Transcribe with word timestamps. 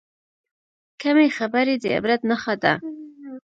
کمې 1.01 1.27
خبرې، 1.37 1.75
د 1.81 1.85
عبرت 1.95 2.21
نښه 2.29 2.53
ده. 2.63 2.73